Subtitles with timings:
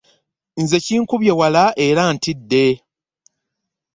[0.61, 2.65] Nze kinkubye wala era ntidde.